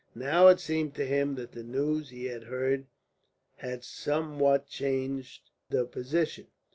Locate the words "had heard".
2.25-2.87